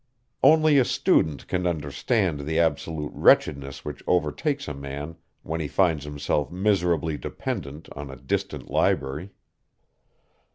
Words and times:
Only 0.41 0.79
a 0.79 0.83
student 0.83 1.47
can 1.47 1.67
understand 1.67 2.39
the 2.39 2.57
absolute 2.57 3.11
wretchedness 3.13 3.85
which 3.85 4.01
overtakes 4.07 4.67
a 4.67 4.73
man 4.73 5.15
when 5.43 5.61
he 5.61 5.67
finds 5.67 6.05
himself 6.05 6.49
miserably 6.51 7.19
dependent 7.19 7.87
on 7.91 8.09
a 8.09 8.15
distant 8.15 8.67
library. 8.67 9.29